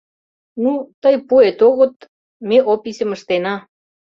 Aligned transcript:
—Ну, 0.63 0.71
тый 1.01 1.15
пуэт 1.27 1.59
огыт, 1.69 1.95
ме 2.47 2.57
описьым 2.71 3.09
ыштена. 3.15 3.55